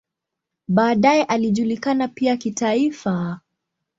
[0.67, 3.39] Baadaye alijulikana pia kitaifa.